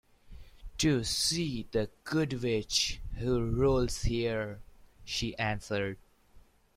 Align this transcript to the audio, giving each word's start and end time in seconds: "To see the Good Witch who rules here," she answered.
"To 0.79 1.03
see 1.03 1.67
the 1.71 1.91
Good 2.05 2.41
Witch 2.41 2.99
who 3.19 3.39
rules 3.51 4.01
here," 4.01 4.59
she 5.05 5.37
answered. 5.37 5.99